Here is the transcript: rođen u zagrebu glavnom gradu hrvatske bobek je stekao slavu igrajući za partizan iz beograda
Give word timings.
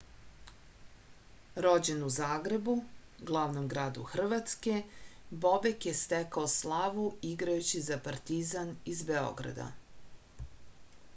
rođen 1.65 1.99
u 2.05 2.07
zagrebu 2.13 2.73
glavnom 3.31 3.67
gradu 3.73 4.05
hrvatske 4.13 4.73
bobek 5.43 5.87
je 5.89 5.93
stekao 5.99 6.47
slavu 6.55 7.03
igrajući 7.35 7.81
za 7.89 7.99
partizan 8.09 8.71
iz 8.95 9.05
beograda 9.11 9.69